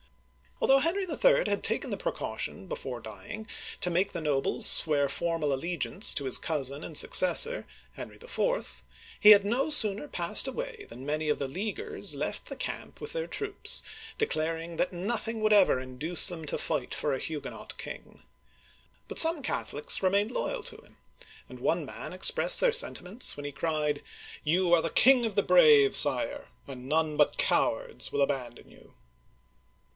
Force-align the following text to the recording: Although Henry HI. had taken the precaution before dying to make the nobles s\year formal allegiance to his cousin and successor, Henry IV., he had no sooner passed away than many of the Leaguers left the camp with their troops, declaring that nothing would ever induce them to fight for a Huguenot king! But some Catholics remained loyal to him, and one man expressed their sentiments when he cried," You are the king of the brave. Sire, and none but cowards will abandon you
Although 0.59 0.79
Henry 0.79 1.05
HI. 1.05 1.47
had 1.49 1.63
taken 1.63 1.89
the 1.91 1.97
precaution 1.97 2.65
before 2.67 2.99
dying 2.99 3.45
to 3.81 3.89
make 3.91 4.11
the 4.13 4.21
nobles 4.21 4.65
s\year 4.83 5.07
formal 5.09 5.53
allegiance 5.53 6.13
to 6.15 6.25
his 6.25 6.37
cousin 6.39 6.83
and 6.83 6.97
successor, 6.97 7.65
Henry 7.93 8.15
IV., 8.17 8.83
he 9.19 9.29
had 9.31 9.43
no 9.45 9.69
sooner 9.69 10.07
passed 10.07 10.47
away 10.47 10.85
than 10.89 11.05
many 11.05 11.29
of 11.29 11.37
the 11.39 11.47
Leaguers 11.47 12.15
left 12.15 12.45
the 12.47 12.55
camp 12.55 12.99
with 13.01 13.13
their 13.13 13.27
troops, 13.27 13.83
declaring 14.17 14.77
that 14.77 14.93
nothing 14.93 15.39
would 15.41 15.53
ever 15.53 15.79
induce 15.79 16.27
them 16.27 16.45
to 16.45 16.57
fight 16.57 16.93
for 16.95 17.13
a 17.13 17.19
Huguenot 17.19 17.77
king! 17.77 18.21
But 19.07 19.19
some 19.19 19.43
Catholics 19.43 20.01
remained 20.01 20.31
loyal 20.31 20.63
to 20.63 20.77
him, 20.77 20.97
and 21.49 21.59
one 21.59 21.85
man 21.85 22.11
expressed 22.11 22.59
their 22.59 22.71
sentiments 22.71 23.35
when 23.37 23.45
he 23.45 23.51
cried," 23.51 24.01
You 24.43 24.73
are 24.73 24.81
the 24.81 24.89
king 24.89 25.25
of 25.27 25.35
the 25.35 25.43
brave. 25.43 25.95
Sire, 25.95 26.47
and 26.67 26.87
none 26.87 27.17
but 27.17 27.37
cowards 27.37 28.11
will 28.11 28.21
abandon 28.21 28.69
you 28.69 28.93